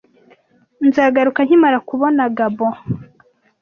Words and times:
Nzagaruka 0.87 1.39
nkimara 1.45 1.77
kubona 1.89 2.23
Gabo. 2.37 2.69